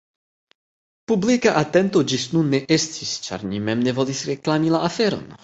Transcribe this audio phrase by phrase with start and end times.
[1.11, 5.25] Publika atento ĝis nun ne estis, ĉar ni mem ne volis reklami la aferon.